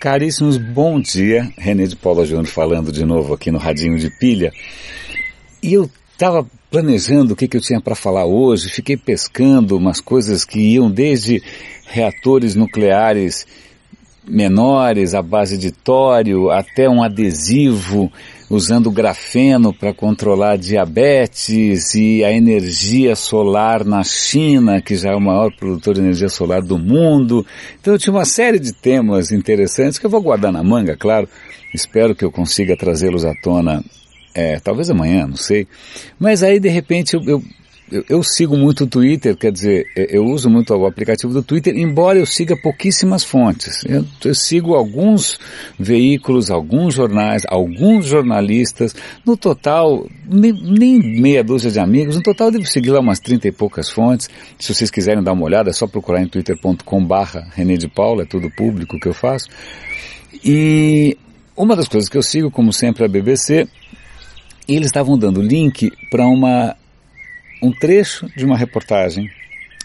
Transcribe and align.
Caríssimos, 0.00 0.56
bom 0.56 0.98
dia. 0.98 1.52
René 1.58 1.86
de 1.86 1.94
Paula 1.94 2.24
Júnior 2.24 2.46
falando 2.46 2.90
de 2.90 3.04
novo 3.04 3.34
aqui 3.34 3.50
no 3.50 3.58
Radinho 3.58 3.98
de 3.98 4.08
Pilha. 4.08 4.50
E 5.62 5.74
eu 5.74 5.90
estava 6.10 6.46
planejando 6.70 7.34
o 7.34 7.36
que, 7.36 7.46
que 7.46 7.58
eu 7.58 7.60
tinha 7.60 7.82
para 7.82 7.94
falar 7.94 8.24
hoje, 8.24 8.70
fiquei 8.70 8.96
pescando 8.96 9.76
umas 9.76 10.00
coisas 10.00 10.42
que 10.42 10.58
iam 10.58 10.90
desde 10.90 11.42
reatores 11.84 12.54
nucleares 12.54 13.46
menores 14.26 15.12
à 15.12 15.20
base 15.20 15.58
de 15.58 15.70
tório 15.70 16.50
até 16.50 16.88
um 16.88 17.02
adesivo 17.02 18.10
usando 18.50 18.90
grafeno 18.90 19.72
para 19.72 19.94
controlar 19.94 20.58
diabetes 20.58 21.94
e 21.94 22.24
a 22.24 22.32
energia 22.32 23.14
solar 23.14 23.84
na 23.84 24.02
China, 24.02 24.82
que 24.82 24.96
já 24.96 25.12
é 25.12 25.14
o 25.14 25.20
maior 25.20 25.54
produtor 25.54 25.94
de 25.94 26.00
energia 26.00 26.28
solar 26.28 26.60
do 26.60 26.76
mundo. 26.76 27.46
Então 27.80 27.94
eu 27.94 27.98
tinha 27.98 28.12
uma 28.12 28.24
série 28.24 28.58
de 28.58 28.72
temas 28.72 29.30
interessantes 29.30 30.00
que 30.00 30.04
eu 30.04 30.10
vou 30.10 30.20
guardar 30.20 30.52
na 30.52 30.64
manga, 30.64 30.96
claro. 30.96 31.28
Espero 31.72 32.12
que 32.12 32.24
eu 32.24 32.32
consiga 32.32 32.76
trazê-los 32.76 33.24
à 33.24 33.32
tona, 33.40 33.84
é, 34.34 34.58
talvez 34.58 34.90
amanhã, 34.90 35.28
não 35.28 35.36
sei. 35.36 35.68
Mas 36.18 36.42
aí 36.42 36.58
de 36.58 36.68
repente 36.68 37.14
eu, 37.14 37.22
eu 37.22 37.42
eu, 37.90 38.04
eu, 38.08 38.22
sigo 38.22 38.56
muito 38.56 38.84
o 38.84 38.86
Twitter, 38.86 39.36
quer 39.36 39.50
dizer, 39.50 39.86
eu 39.96 40.24
uso 40.24 40.48
muito 40.48 40.74
o 40.74 40.86
aplicativo 40.86 41.32
do 41.32 41.42
Twitter, 41.42 41.76
embora 41.76 42.18
eu 42.18 42.26
siga 42.26 42.56
pouquíssimas 42.56 43.24
fontes. 43.24 43.84
Eu, 43.84 44.04
eu, 44.24 44.34
sigo 44.34 44.74
alguns 44.74 45.38
veículos, 45.78 46.50
alguns 46.50 46.94
jornais, 46.94 47.42
alguns 47.48 48.06
jornalistas, 48.06 48.94
no 49.26 49.36
total, 49.36 50.06
nem, 50.28 50.52
nem, 50.52 51.20
meia 51.20 51.42
dúzia 51.42 51.70
de 51.70 51.80
amigos, 51.80 52.16
no 52.16 52.22
total 52.22 52.48
eu 52.48 52.52
devo 52.52 52.66
seguir 52.66 52.90
lá 52.90 53.00
umas 53.00 53.18
trinta 53.18 53.48
e 53.48 53.52
poucas 53.52 53.90
fontes. 53.90 54.30
Se 54.58 54.72
vocês 54.72 54.90
quiserem 54.90 55.22
dar 55.22 55.32
uma 55.32 55.44
olhada, 55.44 55.70
é 55.70 55.72
só 55.72 55.86
procurar 55.86 56.22
em 56.22 56.28
twitter.com 56.28 57.04
barra 57.04 57.48
René 57.54 57.76
de 57.76 57.88
Paula, 57.88 58.22
é 58.22 58.26
tudo 58.26 58.50
público 58.50 58.98
que 59.00 59.08
eu 59.08 59.14
faço. 59.14 59.48
E 60.44 61.18
uma 61.56 61.74
das 61.74 61.88
coisas 61.88 62.08
que 62.08 62.16
eu 62.16 62.22
sigo, 62.22 62.50
como 62.50 62.72
sempre, 62.72 63.02
é 63.02 63.06
a 63.06 63.08
BBC, 63.08 63.68
e 64.68 64.76
eles 64.76 64.86
estavam 64.86 65.18
dando 65.18 65.42
link 65.42 65.90
para 66.10 66.26
uma 66.26 66.76
um 67.62 67.72
trecho 67.72 68.28
de 68.36 68.44
uma 68.44 68.56
reportagem, 68.56 69.30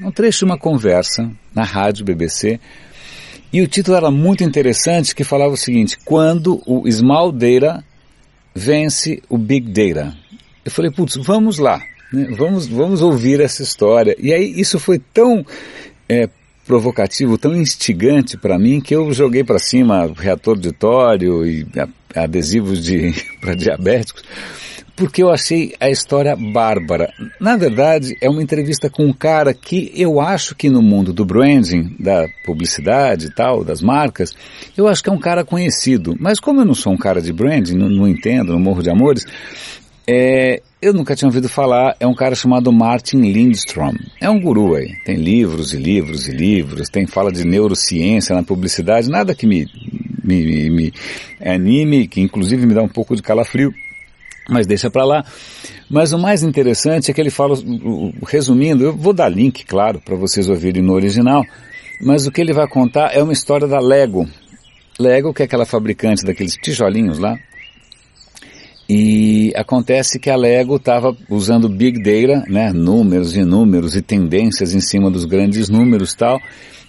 um 0.01 0.11
trecho 0.11 0.39
de 0.39 0.45
uma 0.45 0.57
conversa 0.57 1.31
na 1.53 1.63
rádio 1.63 2.05
BBC, 2.05 2.59
e 3.51 3.61
o 3.61 3.67
título 3.67 3.95
era 3.95 4.11
muito 4.11 4.43
interessante, 4.43 5.15
que 5.15 5.23
falava 5.23 5.53
o 5.53 5.57
seguinte, 5.57 5.97
quando 6.03 6.61
o 6.65 6.89
Small 6.91 7.31
Data 7.31 7.83
vence 8.53 9.21
o 9.29 9.37
Big 9.37 9.71
Data. 9.71 10.15
Eu 10.63 10.71
falei, 10.71 10.91
putz, 10.91 11.15
vamos 11.17 11.57
lá, 11.57 11.81
né? 12.11 12.27
vamos, 12.37 12.67
vamos 12.67 13.01
ouvir 13.01 13.39
essa 13.39 13.61
história. 13.61 14.15
E 14.19 14.33
aí 14.33 14.59
isso 14.59 14.79
foi 14.79 14.99
tão 14.99 15.45
é, 16.09 16.27
provocativo, 16.65 17.37
tão 17.37 17.55
instigante 17.55 18.37
para 18.37 18.57
mim, 18.57 18.81
que 18.81 18.95
eu 18.95 19.13
joguei 19.13 19.43
para 19.43 19.59
cima 19.59 20.11
reator 20.15 20.57
de 20.57 20.71
tório 20.71 21.45
e 21.45 21.65
adesivos 22.15 22.83
de, 22.83 23.13
para 23.39 23.55
diabéticos, 23.55 24.23
porque 24.95 25.21
eu 25.21 25.29
achei 25.29 25.73
a 25.79 25.89
história 25.89 26.35
bárbara. 26.35 27.11
Na 27.39 27.57
verdade, 27.57 28.15
é 28.21 28.29
uma 28.29 28.41
entrevista 28.41 28.89
com 28.89 29.05
um 29.05 29.13
cara 29.13 29.53
que 29.53 29.91
eu 29.93 30.21
acho 30.21 30.55
que 30.55 30.69
no 30.69 30.81
mundo 30.81 31.11
do 31.11 31.25
branding, 31.25 31.95
da 31.99 32.27
publicidade 32.45 33.27
e 33.27 33.29
tal, 33.31 33.63
das 33.63 33.81
marcas, 33.81 34.31
eu 34.77 34.87
acho 34.87 35.03
que 35.03 35.09
é 35.09 35.13
um 35.13 35.19
cara 35.19 35.43
conhecido. 35.43 36.15
Mas 36.19 36.39
como 36.39 36.61
eu 36.61 36.65
não 36.65 36.75
sou 36.75 36.93
um 36.93 36.97
cara 36.97 37.21
de 37.21 37.33
branding, 37.33 37.75
não, 37.75 37.89
não 37.89 38.07
entendo, 38.07 38.53
não 38.53 38.59
morro 38.59 38.81
de 38.81 38.89
amores, 38.89 39.25
é, 40.07 40.61
eu 40.81 40.93
nunca 40.93 41.15
tinha 41.15 41.27
ouvido 41.27 41.49
falar, 41.49 41.95
é 41.99 42.07
um 42.07 42.13
cara 42.13 42.35
chamado 42.35 42.71
Martin 42.71 43.17
Lindstrom. 43.17 43.93
É 44.21 44.30
um 44.30 44.39
guru 44.39 44.75
aí, 44.75 44.95
tem 45.03 45.17
livros 45.17 45.73
e 45.73 45.77
livros 45.77 46.27
e 46.27 46.31
livros, 46.31 46.89
tem 46.89 47.05
fala 47.05 47.31
de 47.31 47.43
neurociência 47.45 48.33
na 48.33 48.43
publicidade, 48.43 49.09
nada 49.09 49.35
que 49.35 49.45
me, 49.45 49.67
me, 50.23 50.43
me, 50.43 50.69
me 50.69 50.93
anime, 51.43 52.07
que 52.07 52.21
inclusive 52.21 52.65
me 52.65 52.73
dá 52.73 52.81
um 52.81 52.87
pouco 52.87 53.15
de 53.15 53.21
calafrio 53.21 53.73
mas 54.49 54.67
deixa 54.67 54.89
para 54.89 55.05
lá. 55.05 55.25
Mas 55.89 56.11
o 56.14 56.20
mais 56.20 56.43
interessante 56.43 57.09
é 57.09 57.14
que 57.14 57.21
ele 57.21 57.30
fala, 57.30 57.55
resumindo, 58.27 58.83
eu 58.83 58.95
vou 58.95 59.14
dar 59.14 59.30
link, 59.30 59.65
claro, 59.65 59.99
para 59.99 60.15
vocês 60.15 60.49
ouvirem 60.49 60.81
no 60.81 60.93
original, 60.93 61.43
mas 62.02 62.25
o 62.25 62.31
que 62.31 62.42
ele 62.42 62.53
vai 62.53 62.67
contar 62.67 63.15
é 63.15 63.21
uma 63.21 63.33
história 63.33 63.67
da 63.67 63.80
Lego. 63.80 64.27
Lego, 64.99 65.33
que 65.33 65.42
é 65.42 65.45
aquela 65.45 65.65
fabricante 65.65 66.25
daqueles 66.25 66.55
tijolinhos 66.55 67.20
lá, 67.20 67.37
e 68.87 69.52
acontece 69.55 70.20
que 70.20 70.30
a 70.30 70.36
Lego 70.36 70.75
estava 70.75 71.15
usando 71.30 71.67
Big 71.67 72.03
Data, 72.03 72.45
né, 72.47 72.71
números 72.71 73.36
e 73.36 73.43
números 73.43 73.95
e 73.95 74.02
tendências 74.02 74.75
em 74.75 74.80
cima 74.80 75.09
dos 75.09 75.25
grandes 75.25 75.70
números 75.70 76.14
tal, 76.14 76.39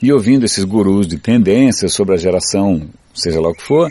e 0.02 0.12
ouvindo 0.12 0.44
esses 0.44 0.62
gurus 0.62 1.06
de 1.06 1.18
tendências 1.18 1.94
sobre 1.94 2.14
a 2.14 2.18
geração, 2.18 2.82
seja 3.14 3.40
lá 3.40 3.48
o 3.48 3.54
que 3.54 3.62
for, 3.62 3.90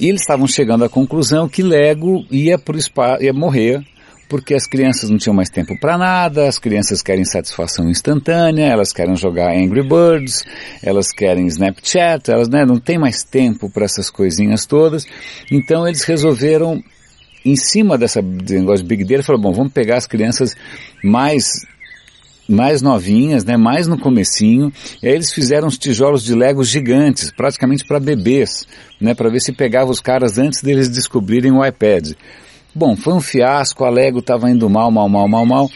e 0.00 0.08
eles 0.08 0.20
estavam 0.20 0.46
chegando 0.46 0.84
à 0.84 0.88
conclusão 0.88 1.48
que 1.48 1.62
Lego 1.62 2.24
ia, 2.30 2.58
pro 2.58 2.78
ia 3.20 3.32
morrer 3.32 3.82
porque 4.28 4.54
as 4.54 4.66
crianças 4.66 5.08
não 5.08 5.16
tinham 5.16 5.34
mais 5.34 5.48
tempo 5.48 5.78
para 5.80 5.96
nada, 5.96 6.46
as 6.46 6.58
crianças 6.58 7.02
querem 7.02 7.24
satisfação 7.24 7.88
instantânea, 7.88 8.66
elas 8.66 8.92
querem 8.92 9.16
jogar 9.16 9.56
Angry 9.56 9.82
Birds, 9.82 10.44
elas 10.82 11.10
querem 11.10 11.46
Snapchat, 11.46 12.30
elas 12.30 12.48
né, 12.48 12.64
não 12.64 12.78
têm 12.78 12.98
mais 12.98 13.24
tempo 13.24 13.70
para 13.70 13.86
essas 13.86 14.10
coisinhas 14.10 14.66
todas. 14.66 15.06
Então 15.50 15.88
eles 15.88 16.04
resolveram, 16.04 16.82
em 17.44 17.56
cima 17.56 17.96
dessa 17.96 18.20
negócio 18.20 18.84
de 18.84 18.96
Big 18.96 19.04
Data, 19.04 19.22
falaram, 19.22 19.42
bom, 19.42 19.52
vamos 19.52 19.72
pegar 19.72 19.96
as 19.96 20.06
crianças 20.06 20.54
mais 21.02 21.46
mais 22.48 22.80
novinhas, 22.80 23.44
né, 23.44 23.56
mais 23.56 23.86
no 23.86 23.98
comecinho, 23.98 24.72
e 25.02 25.06
aí 25.06 25.14
eles 25.14 25.32
fizeram 25.32 25.68
os 25.68 25.76
tijolos 25.76 26.24
de 26.24 26.34
Lego 26.34 26.64
gigantes, 26.64 27.30
praticamente 27.30 27.84
para 27.84 28.00
bebês, 28.00 28.66
né, 29.00 29.14
para 29.14 29.28
ver 29.28 29.40
se 29.40 29.52
pegava 29.52 29.90
os 29.90 30.00
caras 30.00 30.38
antes 30.38 30.62
deles 30.62 30.88
descobrirem 30.88 31.52
o 31.52 31.64
iPad. 31.64 32.12
Bom, 32.74 32.96
foi 32.96 33.12
um 33.12 33.20
fiasco, 33.20 33.84
a 33.84 33.90
Lego 33.90 34.20
estava 34.20 34.50
indo 34.50 34.68
mal, 34.70 34.90
mal, 34.90 35.08
mal, 35.08 35.28
mal, 35.28 35.44
mal, 35.44 35.70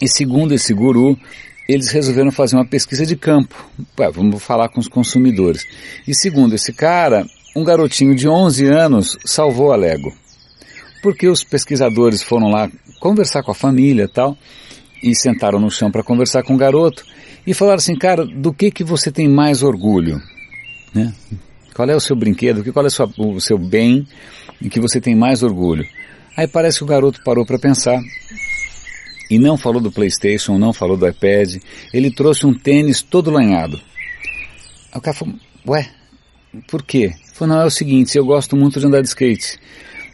e 0.00 0.06
segundo 0.06 0.52
esse 0.52 0.72
guru, 0.72 1.18
eles 1.68 1.90
resolveram 1.90 2.30
fazer 2.30 2.56
uma 2.56 2.66
pesquisa 2.66 3.04
de 3.04 3.16
campo. 3.16 3.68
Ué, 3.98 4.10
vamos 4.10 4.42
falar 4.42 4.68
com 4.68 4.78
os 4.78 4.88
consumidores. 4.88 5.64
E 6.06 6.14
segundo 6.14 6.54
esse 6.54 6.72
cara, 6.72 7.26
um 7.56 7.64
garotinho 7.64 8.14
de 8.14 8.28
11 8.28 8.66
anos 8.66 9.16
salvou 9.24 9.72
a 9.72 9.76
Lego. 9.76 10.12
Porque 11.02 11.28
os 11.28 11.42
pesquisadores 11.42 12.22
foram 12.22 12.50
lá 12.50 12.70
conversar 13.00 13.42
com 13.42 13.50
a 13.50 13.54
família 13.54 14.04
e 14.04 14.08
tal, 14.08 14.36
e 15.02 15.14
sentaram 15.14 15.58
no 15.58 15.70
chão 15.70 15.90
para 15.90 16.02
conversar 16.02 16.42
com 16.42 16.54
o 16.54 16.58
garoto 16.58 17.04
e 17.46 17.54
falaram 17.54 17.78
assim, 17.78 17.96
cara, 17.96 18.24
do 18.26 18.52
que 18.52 18.70
que 18.70 18.82
você 18.82 19.10
tem 19.10 19.28
mais 19.28 19.62
orgulho? 19.62 20.20
Né? 20.94 21.12
Qual 21.74 21.88
é 21.88 21.94
o 21.94 22.00
seu 22.00 22.16
brinquedo? 22.16 22.64
Qual 22.72 22.84
é 22.84 22.88
o 22.88 23.40
seu, 23.40 23.58
bem 23.58 24.06
em 24.60 24.68
que 24.68 24.80
você 24.80 25.00
tem 25.00 25.14
mais 25.14 25.42
orgulho? 25.42 25.86
Aí 26.36 26.48
parece 26.48 26.78
que 26.78 26.84
o 26.84 26.86
garoto 26.86 27.20
parou 27.24 27.44
para 27.44 27.58
pensar 27.58 28.00
e 29.30 29.38
não 29.38 29.56
falou 29.56 29.80
do 29.80 29.92
PlayStation, 29.92 30.58
não 30.58 30.72
falou 30.72 30.96
do 30.96 31.06
iPad. 31.06 31.56
Ele 31.92 32.10
trouxe 32.10 32.46
um 32.46 32.54
tênis 32.54 33.02
todo 33.02 33.30
lanhado. 33.30 33.80
Aí 34.92 34.98
o 34.98 35.00
cara 35.00 35.16
falou, 35.16 35.34
ué, 35.68 35.90
por 36.68 36.82
quê? 36.82 37.12
Ele 37.14 37.34
falou, 37.34 37.54
não, 37.54 37.62
é 37.62 37.66
o 37.66 37.70
seguinte, 37.70 38.16
eu 38.16 38.24
gosto 38.24 38.56
muito 38.56 38.80
de 38.80 38.86
andar 38.86 39.02
de 39.02 39.08
skate. 39.08 39.58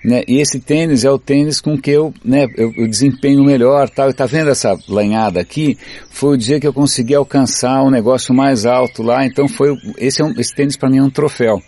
Né? 0.05 0.23
E 0.27 0.41
esse 0.41 0.59
tênis 0.59 1.05
é 1.05 1.11
o 1.11 1.19
tênis 1.19 1.61
com 1.61 1.79
que 1.81 1.91
eu, 1.91 2.13
né, 2.25 2.47
eu, 2.57 2.73
eu 2.77 2.89
desempenho 2.89 3.45
melhor, 3.45 3.89
tal. 3.89 4.11
E 4.11 4.15
tá 4.15 4.27
vendo 4.27 4.51
essa 4.51 4.77
lanhada 4.89 5.41
aqui? 5.41 5.79
Foi 6.11 6.35
o 6.35 6.39
dia 6.39 6.59
que 6.59 6.67
eu 6.67 6.73
consegui 6.73 7.15
alcançar 7.15 7.83
um 7.83 7.91
negócio 7.91 8.35
mais 8.35 8.67
alto 8.67 9.03
lá. 9.03 9.25
Então 9.25 9.47
foi 9.47 9.77
esse, 9.99 10.21
é 10.21 10.25
um, 10.25 10.33
esse 10.39 10.55
tênis 10.55 10.77
para 10.77 10.91
mim 10.91 10.99
é 10.99 11.03
um 11.03 11.11
troféu. 11.11 11.63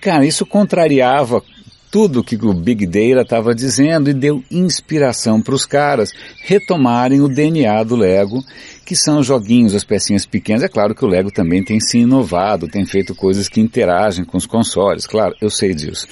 Cara, 0.00 0.26
isso 0.26 0.44
contrariava 0.44 1.42
tudo 1.90 2.24
que 2.24 2.36
o 2.36 2.52
Big 2.52 2.86
Data 2.86 3.22
estava 3.22 3.54
dizendo 3.54 4.10
e 4.10 4.14
deu 4.14 4.42
inspiração 4.50 5.40
para 5.40 5.54
os 5.54 5.64
caras 5.64 6.12
retomarem 6.42 7.20
o 7.20 7.28
DNA 7.28 7.82
do 7.84 7.96
Lego 7.96 8.44
que 8.84 8.94
são 8.94 9.18
os 9.18 9.26
joguinhos, 9.26 9.74
as 9.74 9.82
pecinhas 9.82 10.24
pequenas. 10.24 10.62
É 10.62 10.68
claro 10.68 10.94
que 10.94 11.04
o 11.04 11.08
Lego 11.08 11.32
também 11.32 11.62
tem 11.62 11.80
se 11.80 11.98
inovado, 11.98 12.68
tem 12.68 12.86
feito 12.86 13.16
coisas 13.16 13.48
que 13.48 13.60
interagem 13.60 14.24
com 14.24 14.38
os 14.38 14.46
consoles, 14.46 15.06
claro, 15.06 15.34
eu 15.40 15.50
sei 15.50 15.74
disso. 15.74 16.06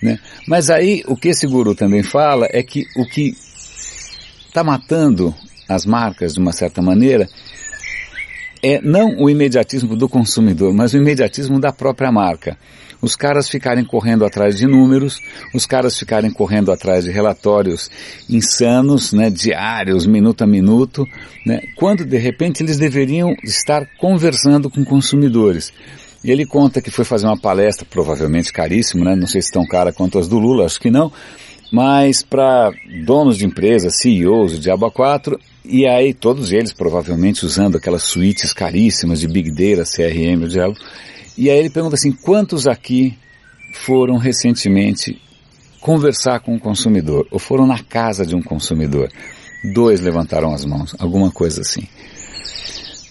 Né? 0.00 0.18
Mas 0.46 0.70
aí 0.70 1.02
o 1.08 1.16
que 1.16 1.28
esse 1.28 1.46
guru 1.46 1.74
também 1.74 2.04
fala 2.04 2.46
é 2.50 2.62
que 2.62 2.84
o 2.96 3.04
que 3.04 3.34
está 4.46 4.62
matando 4.62 5.34
as 5.68 5.84
marcas 5.84 6.34
de 6.34 6.40
uma 6.40 6.52
certa 6.52 6.80
maneira 6.80 7.28
é 8.62 8.80
não 8.80 9.16
o 9.18 9.28
imediatismo 9.28 9.96
do 9.96 10.08
consumidor, 10.08 10.72
mas 10.72 10.92
o 10.92 10.98
imediatismo 10.98 11.58
da 11.58 11.72
própria 11.72 12.12
marca 12.12 12.56
os 13.02 13.16
caras 13.16 13.48
ficarem 13.48 13.84
correndo 13.84 14.24
atrás 14.24 14.56
de 14.56 14.66
números, 14.66 15.20
os 15.54 15.66
caras 15.66 15.98
ficarem 15.98 16.30
correndo 16.30 16.70
atrás 16.70 17.04
de 17.04 17.10
relatórios 17.10 17.90
insanos, 18.28 19.12
né, 19.12 19.30
diários, 19.30 20.06
minuto 20.06 20.42
a 20.42 20.46
minuto, 20.46 21.04
né, 21.46 21.60
quando 21.76 22.04
de 22.04 22.18
repente 22.18 22.62
eles 22.62 22.78
deveriam 22.78 23.34
estar 23.42 23.86
conversando 23.98 24.70
com 24.70 24.84
consumidores. 24.84 25.72
E 26.22 26.30
ele 26.30 26.44
conta 26.44 26.82
que 26.82 26.90
foi 26.90 27.04
fazer 27.04 27.26
uma 27.26 27.40
palestra, 27.40 27.86
provavelmente 27.88 28.52
caríssima, 28.52 29.06
né, 29.06 29.16
não 29.16 29.26
sei 29.26 29.40
se 29.40 29.50
tão 29.50 29.66
cara 29.66 29.92
quanto 29.92 30.18
as 30.18 30.28
do 30.28 30.38
Lula, 30.38 30.66
acho 30.66 30.80
que 30.80 30.90
não, 30.90 31.10
mas 31.72 32.22
para 32.22 32.72
donos 33.04 33.38
de 33.38 33.46
empresas, 33.46 33.98
CEOs, 33.98 34.54
o 34.54 34.60
Diabo 34.60 34.90
4, 34.90 35.38
e 35.64 35.86
aí 35.86 36.12
todos 36.12 36.52
eles 36.52 36.72
provavelmente 36.72 37.46
usando 37.46 37.76
aquelas 37.76 38.02
suítes 38.02 38.52
caríssimas 38.52 39.20
de 39.20 39.28
Big 39.28 39.50
Data, 39.50 39.88
CRM, 39.88 40.44
o 40.44 40.48
Diabo, 40.48 40.76
E 41.40 41.48
aí 41.48 41.58
ele 41.58 41.70
pergunta 41.70 41.94
assim, 41.94 42.12
quantos 42.12 42.66
aqui 42.66 43.16
foram 43.72 44.18
recentemente 44.18 45.18
conversar 45.80 46.40
com 46.40 46.52
um 46.54 46.58
consumidor, 46.58 47.26
ou 47.30 47.38
foram 47.38 47.66
na 47.66 47.78
casa 47.82 48.26
de 48.26 48.36
um 48.36 48.42
consumidor? 48.42 49.08
Dois 49.72 50.02
levantaram 50.02 50.52
as 50.52 50.66
mãos, 50.66 50.94
alguma 50.98 51.30
coisa 51.30 51.62
assim. 51.62 51.88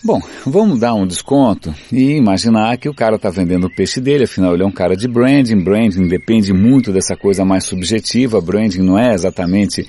Bom, 0.04 0.22
vamos 0.46 0.80
dar 0.80 0.94
um 0.94 1.08
desconto 1.08 1.74
e 1.92 2.18
imaginar 2.18 2.78
que 2.78 2.88
o 2.88 2.94
cara 2.94 3.16
está 3.16 3.32
vendendo 3.32 3.66
o 3.66 3.76
peixe 3.76 4.00
dele, 4.00 4.26
afinal 4.26 4.54
ele 4.54 4.62
é 4.62 4.68
um 4.68 4.72
cara 4.72 4.96
de 4.96 5.08
branding, 5.08 5.64
branding 5.64 6.08
depende 6.08 6.54
muito 6.54 6.94
dessa 6.94 7.16
coisa 7.16 7.44
mais 7.44 7.64
subjetiva, 7.64 8.40
branding 8.40 8.84
não 8.84 9.00
é 9.00 9.12
exatamente 9.12 9.88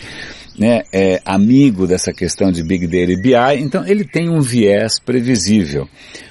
né, 0.59 0.81
é, 0.91 1.21
amigo 1.27 1.87
dessa 1.87 2.11
questão 2.11 2.51
de 2.51 2.63
Big 2.63 2.87
Data 2.87 3.13
e 3.13 3.21
BI, 3.21 3.63
então 3.63 3.87
ele 3.87 4.03
tem 4.03 4.31
um 4.31 4.41
viés 4.41 4.99
previsível. 4.99 5.87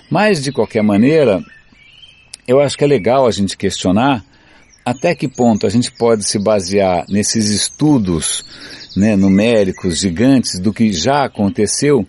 Mas 0.09 0.41
de 0.41 0.51
qualquer 0.51 0.81
maneira, 0.81 1.39
eu 2.49 2.59
acho 2.59 2.75
que 2.75 2.83
é 2.83 2.87
legal 2.87 3.27
a 3.27 3.31
gente 3.31 3.55
questionar 3.55 4.25
até 4.83 5.13
que 5.13 5.27
ponto 5.27 5.67
a 5.67 5.69
gente 5.69 5.91
pode 5.91 6.27
se 6.27 6.39
basear 6.39 7.05
nesses 7.07 7.47
estudos 7.49 8.43
né, 8.97 9.15
numéricos 9.15 9.99
gigantes 9.99 10.59
do 10.59 10.73
que 10.73 10.91
já 10.91 11.25
aconteceu 11.25 12.07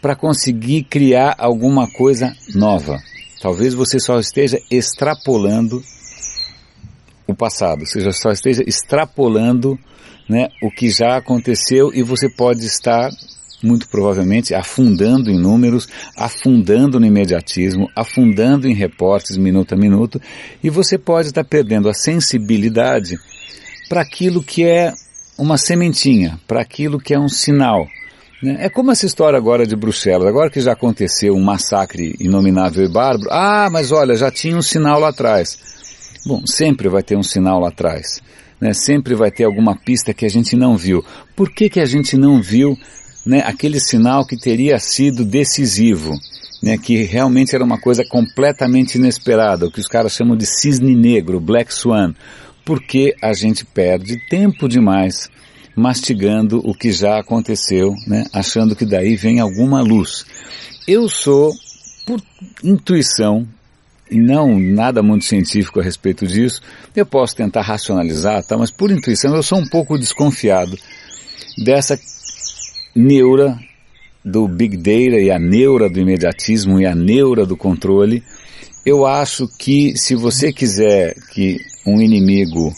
para 0.00 0.16
conseguir 0.16 0.84
criar 0.84 1.36
alguma 1.38 1.86
coisa 1.92 2.34
nova. 2.54 2.98
Talvez 3.42 3.74
você 3.74 4.00
só 4.00 4.18
esteja 4.18 4.58
extrapolando 4.70 5.82
o 7.26 7.34
passado, 7.34 7.84
seja, 7.84 8.12
só 8.12 8.30
esteja 8.30 8.62
extrapolando 8.66 9.78
né, 10.26 10.48
o 10.62 10.70
que 10.70 10.88
já 10.88 11.18
aconteceu 11.18 11.92
e 11.92 12.02
você 12.02 12.30
pode 12.30 12.64
estar 12.64 13.10
muito 13.62 13.88
provavelmente 13.88 14.54
afundando 14.54 15.30
em 15.30 15.38
números, 15.38 15.88
afundando 16.16 16.98
no 16.98 17.06
imediatismo, 17.06 17.88
afundando 17.94 18.68
em 18.68 18.74
reportes 18.74 19.36
minuto 19.36 19.74
a 19.74 19.76
minuto, 19.76 20.20
e 20.62 20.68
você 20.68 20.98
pode 20.98 21.28
estar 21.28 21.44
perdendo 21.44 21.88
a 21.88 21.94
sensibilidade 21.94 23.16
para 23.88 24.02
aquilo 24.02 24.42
que 24.42 24.64
é 24.64 24.92
uma 25.38 25.56
sementinha, 25.56 26.38
para 26.46 26.60
aquilo 26.60 26.98
que 26.98 27.14
é 27.14 27.18
um 27.18 27.28
sinal. 27.28 27.86
Né? 28.42 28.56
É 28.60 28.68
como 28.68 28.90
essa 28.90 29.06
história 29.06 29.36
agora 29.36 29.66
de 29.66 29.76
Bruxelas, 29.76 30.26
agora 30.26 30.50
que 30.50 30.60
já 30.60 30.72
aconteceu 30.72 31.34
um 31.34 31.42
massacre 31.42 32.16
inominável 32.18 32.84
e 32.84 32.88
bárbaro, 32.88 33.30
ah, 33.30 33.68
mas 33.70 33.92
olha, 33.92 34.16
já 34.16 34.30
tinha 34.30 34.56
um 34.56 34.62
sinal 34.62 34.98
lá 34.98 35.08
atrás. 35.08 35.58
Bom, 36.26 36.46
sempre 36.46 36.88
vai 36.88 37.02
ter 37.02 37.16
um 37.16 37.22
sinal 37.22 37.60
lá 37.60 37.68
atrás. 37.68 38.20
Né? 38.60 38.72
Sempre 38.72 39.14
vai 39.14 39.30
ter 39.30 39.44
alguma 39.44 39.76
pista 39.76 40.14
que 40.14 40.24
a 40.24 40.30
gente 40.30 40.56
não 40.56 40.76
viu. 40.76 41.04
Por 41.34 41.50
que, 41.50 41.68
que 41.68 41.80
a 41.80 41.86
gente 41.86 42.16
não 42.16 42.40
viu 42.40 42.76
né, 43.24 43.42
aquele 43.44 43.80
sinal 43.80 44.26
que 44.26 44.36
teria 44.36 44.78
sido 44.78 45.24
decisivo? 45.24 46.12
Né, 46.62 46.78
que 46.78 47.02
realmente 47.02 47.56
era 47.56 47.64
uma 47.64 47.80
coisa 47.80 48.04
completamente 48.08 48.94
inesperada, 48.94 49.66
o 49.66 49.72
que 49.72 49.80
os 49.80 49.88
caras 49.88 50.12
chamam 50.12 50.36
de 50.36 50.46
cisne 50.46 50.94
negro, 50.94 51.40
black 51.40 51.74
swan, 51.74 52.14
porque 52.64 53.16
a 53.20 53.32
gente 53.32 53.64
perde 53.64 54.16
tempo 54.28 54.68
demais 54.68 55.28
mastigando 55.74 56.58
o 56.58 56.72
que 56.72 56.92
já 56.92 57.18
aconteceu, 57.18 57.94
né, 58.06 58.24
achando 58.32 58.76
que 58.76 58.84
daí 58.84 59.16
vem 59.16 59.40
alguma 59.40 59.82
luz. 59.82 60.24
Eu 60.86 61.08
sou, 61.08 61.52
por 62.06 62.22
intuição, 62.62 63.46
e 64.10 64.20
não 64.20 64.58
nada 64.58 65.02
muito 65.02 65.24
científico 65.24 65.80
a 65.80 65.82
respeito 65.82 66.26
disso, 66.26 66.60
eu 66.94 67.06
posso 67.06 67.34
tentar 67.34 67.62
racionalizar, 67.62 68.44
tá, 68.44 68.58
mas 68.58 68.70
por 68.70 68.90
intuição 68.90 69.34
eu 69.34 69.42
sou 69.42 69.58
um 69.58 69.66
pouco 69.66 69.98
desconfiado 69.98 70.76
dessa 71.64 71.98
neura 72.94 73.58
do 74.24 74.46
Big 74.46 74.76
Data 74.76 75.20
e 75.20 75.30
a 75.30 75.38
neura 75.38 75.88
do 75.88 76.00
imediatismo 76.00 76.80
e 76.80 76.86
a 76.86 76.94
neura 76.94 77.44
do 77.44 77.56
controle. 77.56 78.22
Eu 78.84 79.06
acho 79.06 79.48
que 79.58 79.96
se 79.96 80.14
você 80.14 80.52
quiser 80.52 81.14
que 81.32 81.58
um 81.86 82.00
inimigo 82.00 82.72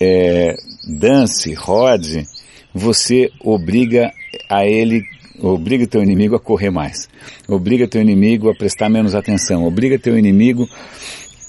é, 0.00 0.56
dance, 0.98 1.52
rode, 1.54 2.26
você 2.74 3.30
obriga 3.40 4.10
a 4.48 4.66
ele, 4.66 5.02
obriga 5.38 5.86
teu 5.86 6.02
inimigo 6.02 6.34
a 6.34 6.40
correr 6.40 6.70
mais, 6.70 7.08
obriga 7.48 7.88
teu 7.88 8.00
inimigo 8.00 8.50
a 8.50 8.54
prestar 8.54 8.88
menos 8.88 9.14
atenção, 9.14 9.64
obriga 9.64 9.98
teu 9.98 10.18
inimigo 10.18 10.68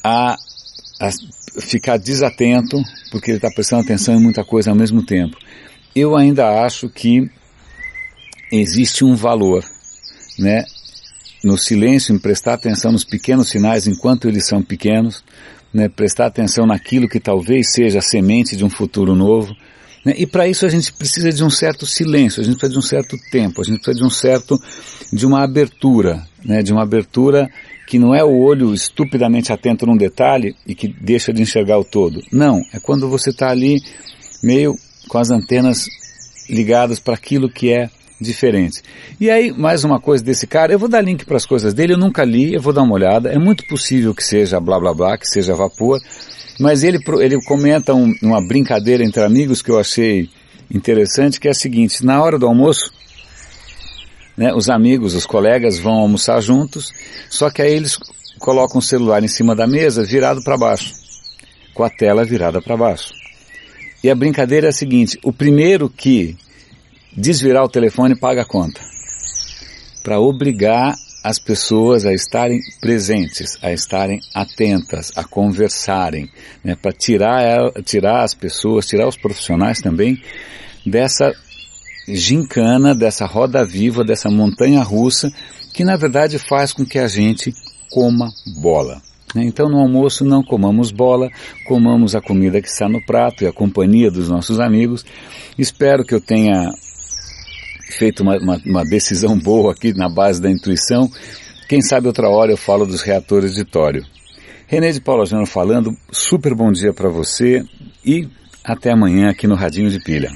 a, 0.04 0.36
a 1.02 1.10
ficar 1.62 1.98
desatento, 1.98 2.78
porque 3.12 3.32
ele 3.32 3.38
está 3.38 3.50
prestando 3.50 3.84
atenção 3.84 4.16
em 4.16 4.22
muita 4.22 4.44
coisa 4.44 4.70
ao 4.70 4.76
mesmo 4.76 5.06
tempo. 5.06 5.38
Eu 5.96 6.16
ainda 6.16 6.64
acho 6.64 6.90
que 6.90 7.30
existe 8.62 9.04
um 9.04 9.16
valor, 9.16 9.64
né, 10.38 10.64
no 11.44 11.58
silêncio, 11.58 12.14
em 12.14 12.20
prestar 12.20 12.54
atenção 12.54 12.92
nos 12.92 13.04
pequenos 13.04 13.50
sinais 13.50 13.88
enquanto 13.88 14.28
eles 14.28 14.48
são 14.48 14.62
pequenos, 14.62 15.24
né, 15.74 15.90
prestar 15.90 16.28
atenção 16.28 16.66
naquilo 16.66 17.08
que 17.08 17.20
talvez 17.20 17.72
seja 17.72 18.00
a 18.00 18.02
semente 18.02 18.56
de 18.56 18.66
um 18.66 18.70
futuro 18.70 19.16
novo. 19.16 19.54
Né, 20.06 20.14
e 20.18 20.26
para 20.26 20.48
isso 20.48 20.66
a 20.66 20.70
gente 20.70 20.94
precisa 20.94 21.32
de 21.32 21.44
um 21.44 21.50
certo 21.50 21.86
silêncio, 21.86 22.42
a 22.42 22.44
gente 22.44 22.58
precisa 22.58 22.80
de 22.80 22.86
um 22.86 22.88
certo 22.88 23.18
tempo, 23.32 23.62
a 23.62 23.64
gente 23.64 23.82
precisa 23.82 24.00
de 24.00 24.06
um 24.06 24.10
certo, 24.10 24.60
de 25.12 25.26
uma 25.26 25.44
abertura, 25.44 26.26
né, 26.44 26.64
de 26.64 26.72
uma 26.72 26.84
abertura 26.84 27.50
que 27.88 28.00
não 28.00 28.16
é 28.16 28.24
o 28.24 28.40
olho 28.40 28.74
estupidamente 28.74 29.52
atento 29.52 29.86
num 29.86 29.98
detalhe 29.98 30.56
e 30.66 30.74
que 30.74 30.88
deixa 30.88 31.32
de 31.32 31.42
enxergar 31.42 31.78
o 31.78 31.86
todo. 31.86 32.22
Não, 32.32 32.60
é 32.74 32.80
quando 32.80 33.08
você 33.08 33.30
está 33.30 33.50
ali 33.50 33.80
meio 34.44 34.76
com 35.08 35.18
as 35.18 35.30
antenas 35.30 35.86
ligadas 36.50 37.00
para 37.00 37.14
aquilo 37.14 37.50
que 37.50 37.72
é 37.72 37.90
diferente. 38.20 38.82
E 39.20 39.30
aí, 39.30 39.52
mais 39.52 39.84
uma 39.84 40.00
coisa 40.00 40.24
desse 40.24 40.48
cara, 40.48 40.72
eu 40.72 40.80
vou 40.80 40.88
dar 40.88 41.02
link 41.02 41.26
para 41.26 41.38
as 41.38 41.46
coisas 41.46 41.74
dele, 41.74 41.94
eu 41.94 41.98
nunca 41.98 42.24
li, 42.24 42.54
eu 42.54 42.62
vou 42.62 42.74
dar 42.74 42.84
uma 42.84 42.94
olhada, 42.94 43.30
é 43.30 43.38
muito 43.38 43.66
possível 43.68 44.14
que 44.14 44.24
seja 44.24 44.60
blá 44.60 44.80
blá 44.80 44.94
blá, 44.94 45.18
que 45.18 45.28
seja 45.28 45.54
vapor, 45.54 46.00
mas 46.60 46.84
ele, 46.84 47.00
ele 47.20 47.42
comenta 47.44 47.94
um, 47.94 48.14
uma 48.22 48.46
brincadeira 48.46 49.04
entre 49.04 49.22
amigos 49.22 49.62
que 49.62 49.70
eu 49.70 49.80
achei 49.80 50.30
interessante, 50.74 51.40
que 51.40 51.48
é 51.48 51.52
a 51.52 51.56
seguinte, 51.56 52.06
na 52.06 52.22
hora 52.22 52.40
do 52.40 52.48
almoço, 52.48 52.92
né, 54.38 54.54
os 54.54 54.70
amigos, 54.70 55.14
os 55.14 55.26
colegas 55.26 55.80
vão 55.80 55.94
almoçar 55.94 56.42
juntos, 56.42 56.92
só 57.30 57.50
que 57.50 57.62
aí 57.62 57.74
eles 57.74 57.98
colocam 58.40 58.80
o 58.80 58.82
celular 58.82 59.24
em 59.24 59.28
cima 59.28 59.56
da 59.56 59.68
mesa 59.68 60.04
virado 60.04 60.44
para 60.44 60.58
baixo, 60.58 60.94
com 61.74 61.84
a 61.84 61.90
tela 61.90 62.24
virada 62.24 62.62
para 62.62 62.78
baixo. 62.78 63.14
E 64.04 64.10
a 64.10 64.16
brincadeira 64.16 64.68
é 64.68 64.70
a 64.70 64.74
seguinte, 64.74 65.18
o 65.24 65.34
primeiro 65.34 65.90
que 65.90 66.38
desvirar 67.16 67.64
o 67.64 67.70
telefone 67.70 68.16
paga 68.16 68.42
a 68.42 68.46
conta. 68.46 68.82
Para 70.04 70.20
obrigar 70.20 70.94
as 71.24 71.40
pessoas 71.40 72.06
a 72.06 72.14
estarem 72.14 72.60
presentes, 72.80 73.58
a 73.62 73.72
estarem 73.72 74.20
atentas, 74.34 75.12
a 75.16 75.24
conversarem, 75.24 76.30
né, 76.64 76.76
para 76.76 76.92
tirar, 76.92 77.72
tirar 77.84 78.24
as 78.24 78.36
pessoas, 78.36 78.86
tirar 78.86 79.08
os 79.08 79.18
profissionais 79.18 79.82
também 79.82 80.22
dessa 80.86 81.34
gincana, 82.08 82.94
dessa 82.94 83.26
roda 83.26 83.66
viva, 83.66 84.04
dessa 84.04 84.30
montanha 84.30 84.84
russa, 84.84 85.32
que 85.74 85.84
na 85.84 85.98
verdade 85.98 86.38
faz 86.38 86.72
com 86.72 86.86
que 86.86 87.00
a 87.00 87.08
gente 87.08 87.52
coma 87.90 88.32
bola. 88.62 89.02
Né. 89.34 89.46
Então 89.46 89.68
no 89.68 89.80
almoço 89.80 90.24
não 90.24 90.44
comamos 90.44 90.92
bola, 90.92 91.30
comamos 91.68 92.14
a 92.14 92.22
comida 92.22 92.62
que 92.62 92.68
está 92.68 92.88
no 92.88 93.04
prato 93.04 93.44
e 93.44 93.48
a 93.48 93.52
companhia 93.52 94.12
dos 94.12 94.30
nossos 94.30 94.60
amigos. 94.60 95.04
Espero 95.58 96.06
que 96.06 96.14
eu 96.14 96.22
tenha 96.22 96.72
feito 97.90 98.24
uma, 98.24 98.38
uma, 98.38 98.62
uma 98.66 98.84
decisão 98.84 99.38
boa 99.38 99.72
aqui 99.72 99.94
na 99.94 100.10
base 100.10 100.42
da 100.42 100.50
intuição. 100.50 101.10
Quem 101.68 101.82
sabe 101.82 102.08
outra 102.08 102.30
hora 102.30 102.52
eu 102.52 102.58
falo 102.58 102.86
dos 102.86 103.02
reatores 103.02 103.54
de 103.54 103.64
tório. 103.64 104.06
René 104.68 104.92
de 104.92 105.00
Paula 105.00 105.26
Júnior 105.26 105.48
falando, 105.48 105.96
super 106.12 106.56
bom 106.56 106.72
dia 106.72 106.94
para 106.94 107.10
você 107.10 107.64
e 108.04 108.28
até 108.64 108.92
amanhã 108.92 109.30
aqui 109.30 109.48
no 109.48 109.56
Radinho 109.56 109.90
de 109.90 110.00
Pilha. 110.00 110.32